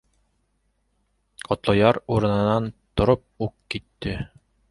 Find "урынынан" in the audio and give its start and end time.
2.15-2.71